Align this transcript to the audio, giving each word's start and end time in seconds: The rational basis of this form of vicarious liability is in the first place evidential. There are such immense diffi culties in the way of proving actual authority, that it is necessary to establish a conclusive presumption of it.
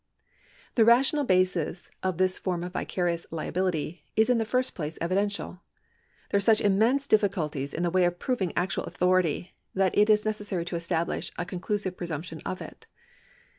The 0.73 0.83
rational 0.83 1.25
basis 1.25 1.91
of 2.01 2.17
this 2.17 2.39
form 2.39 2.63
of 2.63 2.73
vicarious 2.73 3.27
liability 3.29 4.03
is 4.15 4.31
in 4.31 4.39
the 4.39 4.45
first 4.49 4.73
place 4.73 4.97
evidential. 4.99 5.61
There 6.31 6.39
are 6.39 6.41
such 6.41 6.59
immense 6.59 7.05
diffi 7.05 7.29
culties 7.29 7.71
in 7.71 7.83
the 7.83 7.91
way 7.91 8.05
of 8.05 8.17
proving 8.17 8.51
actual 8.55 8.85
authority, 8.85 9.53
that 9.75 9.95
it 9.95 10.09
is 10.09 10.25
necessary 10.25 10.65
to 10.65 10.75
establish 10.75 11.31
a 11.37 11.45
conclusive 11.45 11.97
presumption 11.97 12.41
of 12.47 12.63
it. 12.63 12.87